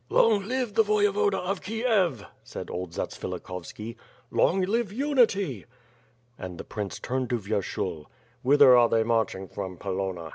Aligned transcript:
"Long 0.09 0.47
live 0.47 0.73
the 0.73 0.81
Voyevoda 0.81 1.35
of 1.37 1.61
Kiev," 1.61 2.25
said 2.43 2.71
old 2.71 2.89
Zatsvilik 2.93 3.41
hovski. 3.43 3.97
"Long 4.31 4.61
live 4.61 4.91
unity!" 4.91 5.65
And 6.39 6.57
the 6.57 6.63
prince 6.63 6.97
turned 6.99 7.29
to 7.29 7.37
Vyershul: 7.37 8.05
"Whither 8.41 8.75
are 8.75 8.89
they 8.89 9.03
marching 9.03 9.47
from 9.47 9.77
Polonna? 9.77 10.29